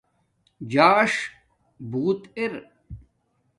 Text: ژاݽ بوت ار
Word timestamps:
ژاݽ 0.71 1.11
بوت 1.89 2.21
ار 2.37 2.53